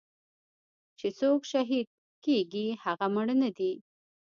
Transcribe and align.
چې 0.99 1.07
سوک 1.19 1.41
شهيد 1.51 1.87
کيګي 2.23 2.67
هغه 2.83 3.07
مړ 3.13 3.27
نه 3.41 3.49
دې. 3.57 3.71